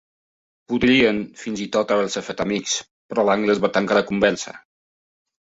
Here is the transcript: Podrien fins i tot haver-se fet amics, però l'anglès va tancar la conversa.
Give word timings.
Podrien 0.71 1.19
fins 1.41 1.61
i 1.65 1.67
tot 1.75 1.93
haver-se 1.97 2.23
fet 2.31 2.41
amics, 2.47 2.79
però 3.13 3.27
l'anglès 3.29 3.63
va 3.67 3.71
tancar 3.79 4.01
la 4.01 4.05
conversa. 4.11 4.57